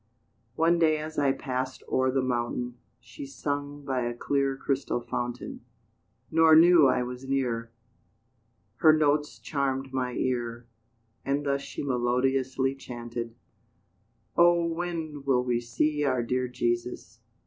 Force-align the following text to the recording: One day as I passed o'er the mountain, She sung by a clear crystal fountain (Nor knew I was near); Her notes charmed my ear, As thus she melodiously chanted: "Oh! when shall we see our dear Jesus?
One 0.55 0.79
day 0.79 0.97
as 0.97 1.19
I 1.19 1.31
passed 1.31 1.83
o'er 1.87 2.09
the 2.09 2.23
mountain, 2.23 2.79
She 2.99 3.27
sung 3.27 3.85
by 3.85 4.01
a 4.01 4.15
clear 4.17 4.57
crystal 4.57 4.99
fountain 4.99 5.61
(Nor 6.31 6.55
knew 6.55 6.87
I 6.87 7.03
was 7.03 7.27
near); 7.29 7.71
Her 8.77 8.97
notes 8.97 9.37
charmed 9.37 9.93
my 9.93 10.13
ear, 10.13 10.65
As 11.23 11.43
thus 11.43 11.61
she 11.61 11.83
melodiously 11.83 12.73
chanted: 12.73 13.35
"Oh! 14.35 14.65
when 14.65 15.21
shall 15.23 15.43
we 15.43 15.59
see 15.61 16.03
our 16.03 16.23
dear 16.23 16.47
Jesus? 16.47 17.19